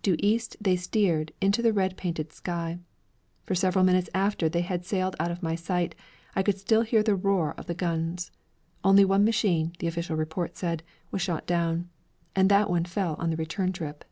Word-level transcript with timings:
Due 0.00 0.16
east 0.20 0.56
they 0.62 0.76
steered, 0.76 1.30
into 1.42 1.60
the 1.60 1.70
red 1.70 1.98
painted 1.98 2.32
sky. 2.32 2.78
For 3.42 3.54
several 3.54 3.84
minutes 3.84 4.08
after 4.14 4.48
they 4.48 4.62
had 4.62 4.86
sailed 4.86 5.14
out 5.20 5.30
of 5.30 5.42
my 5.42 5.54
sight 5.54 5.94
I 6.34 6.42
could 6.42 6.56
still 6.56 6.80
hear 6.80 7.02
the 7.02 7.14
roar 7.14 7.52
of 7.58 7.66
the 7.66 7.74
guns. 7.74 8.32
Only 8.82 9.04
one 9.04 9.24
machine, 9.26 9.72
the 9.80 9.86
official 9.86 10.16
report 10.16 10.56
said, 10.56 10.82
was 11.10 11.20
shot 11.20 11.46
down, 11.46 11.90
and 12.34 12.50
that 12.50 12.70
one 12.70 12.86
fell 12.86 13.14
on 13.18 13.28
the 13.28 13.36
return 13.36 13.74
trip. 13.74 14.06